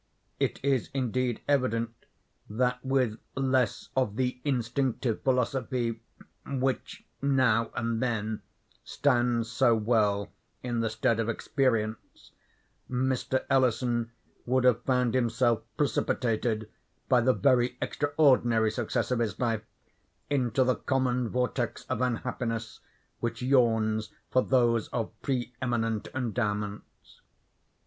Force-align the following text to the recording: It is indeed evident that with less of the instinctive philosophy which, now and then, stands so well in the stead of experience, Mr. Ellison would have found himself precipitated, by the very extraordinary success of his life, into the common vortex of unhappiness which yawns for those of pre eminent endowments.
It 0.39 0.59
is 0.63 0.89
indeed 0.95 1.41
evident 1.47 1.93
that 2.49 2.83
with 2.83 3.19
less 3.35 3.89
of 3.95 4.15
the 4.15 4.41
instinctive 4.43 5.21
philosophy 5.21 6.01
which, 6.43 7.05
now 7.21 7.69
and 7.75 8.01
then, 8.01 8.41
stands 8.83 9.51
so 9.51 9.75
well 9.75 10.31
in 10.63 10.79
the 10.79 10.89
stead 10.89 11.19
of 11.19 11.29
experience, 11.29 12.31
Mr. 12.89 13.45
Ellison 13.47 14.11
would 14.47 14.63
have 14.63 14.81
found 14.85 15.13
himself 15.13 15.61
precipitated, 15.77 16.67
by 17.07 17.21
the 17.21 17.33
very 17.35 17.77
extraordinary 17.79 18.71
success 18.71 19.11
of 19.11 19.19
his 19.19 19.39
life, 19.39 19.61
into 20.31 20.63
the 20.63 20.77
common 20.77 21.29
vortex 21.29 21.83
of 21.89 22.01
unhappiness 22.01 22.79
which 23.19 23.43
yawns 23.43 24.09
for 24.31 24.41
those 24.41 24.87
of 24.87 25.11
pre 25.21 25.53
eminent 25.61 26.07
endowments. 26.15 27.21